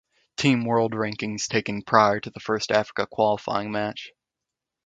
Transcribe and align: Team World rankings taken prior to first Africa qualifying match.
Team 0.35 0.65
World 0.65 0.93
rankings 0.93 1.47
taken 1.47 1.83
prior 1.83 2.19
to 2.21 2.31
first 2.39 2.71
Africa 2.71 3.05
qualifying 3.05 3.71
match. 3.71 4.11